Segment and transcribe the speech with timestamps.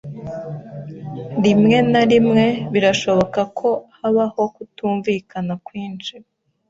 [1.43, 6.13] Rimwe na rimwe birashoboka ko habaho kutumvikana kwinshi.